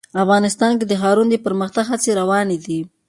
افغانستان 0.23 0.71
کې 0.79 0.85
د 0.87 0.93
ښارونه 1.01 1.29
د 1.31 1.35
پرمختګ 1.45 1.85
هڅې 1.91 2.11
روانې 2.19 2.57
دي. 2.65 2.79